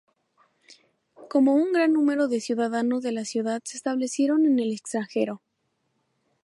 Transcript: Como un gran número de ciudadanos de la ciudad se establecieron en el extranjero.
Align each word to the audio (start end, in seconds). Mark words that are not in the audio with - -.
Como 1.29 1.53
un 1.53 1.73
gran 1.73 1.93
número 1.93 2.27
de 2.27 2.41
ciudadanos 2.41 3.03
de 3.03 3.11
la 3.11 3.23
ciudad 3.23 3.61
se 3.63 3.77
establecieron 3.77 4.47
en 4.47 4.57
el 4.57 4.73
extranjero. 4.73 5.43